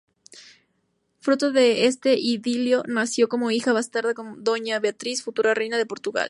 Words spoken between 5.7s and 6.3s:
de Portugal.